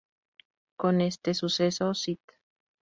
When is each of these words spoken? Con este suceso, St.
Con 0.77 0.99
este 1.01 1.35
suceso, 1.35 1.91
St. 1.91 2.19